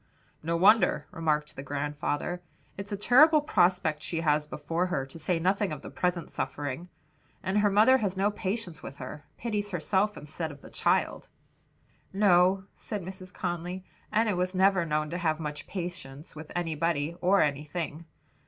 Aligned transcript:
"No 0.41 0.57
wonder," 0.57 1.05
remarked 1.11 1.55
the 1.55 1.61
grandfather; 1.61 2.41
"it's 2.75 2.91
a 2.91 2.97
terrible 2.97 3.39
prospect 3.39 4.01
she 4.01 4.21
has 4.21 4.47
before 4.47 4.87
her, 4.87 5.05
to 5.05 5.19
say 5.19 5.37
nothing 5.37 5.71
of 5.71 5.83
the 5.83 5.91
present 5.91 6.31
suffering. 6.31 6.89
And 7.43 7.59
her 7.59 7.69
mother 7.69 7.99
has 7.99 8.17
no 8.17 8.31
patience 8.31 8.81
with 8.81 8.95
her; 8.95 9.25
pities 9.37 9.69
herself 9.69 10.17
instead 10.17 10.49
of 10.51 10.59
the 10.61 10.71
child." 10.71 11.27
"No," 12.11 12.63
said 12.75 13.03
Mrs. 13.03 13.31
Conly, 13.31 13.85
"Enna 14.11 14.35
was 14.35 14.55
never 14.55 14.87
known 14.87 15.11
to 15.11 15.19
have 15.19 15.39
much 15.39 15.67
patience 15.67 16.35
with 16.35 16.51
anybody 16.55 17.15
or 17.21 17.43
anything." 17.43 18.05